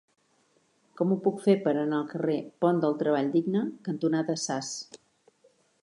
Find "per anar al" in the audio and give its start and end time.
1.67-2.09